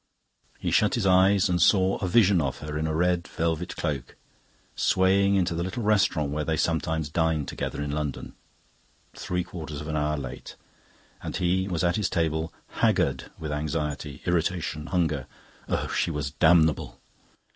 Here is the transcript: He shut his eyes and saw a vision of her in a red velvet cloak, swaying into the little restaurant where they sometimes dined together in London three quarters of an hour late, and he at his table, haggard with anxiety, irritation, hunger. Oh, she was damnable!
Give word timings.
He 0.57 0.71
shut 0.71 0.95
his 0.95 1.05
eyes 1.05 1.47
and 1.47 1.61
saw 1.61 1.97
a 1.99 2.07
vision 2.07 2.41
of 2.41 2.57
her 2.57 2.75
in 2.75 2.87
a 2.87 2.95
red 2.95 3.27
velvet 3.27 3.75
cloak, 3.75 4.15
swaying 4.75 5.35
into 5.35 5.53
the 5.53 5.61
little 5.61 5.83
restaurant 5.83 6.31
where 6.31 6.43
they 6.43 6.57
sometimes 6.57 7.07
dined 7.07 7.47
together 7.47 7.83
in 7.83 7.91
London 7.91 8.33
three 9.13 9.43
quarters 9.43 9.79
of 9.79 9.87
an 9.87 9.95
hour 9.95 10.17
late, 10.17 10.55
and 11.21 11.35
he 11.35 11.67
at 11.67 11.97
his 11.97 12.09
table, 12.09 12.51
haggard 12.79 13.29
with 13.37 13.51
anxiety, 13.51 14.23
irritation, 14.25 14.87
hunger. 14.87 15.27
Oh, 15.69 15.87
she 15.89 16.09
was 16.09 16.31
damnable! 16.31 16.99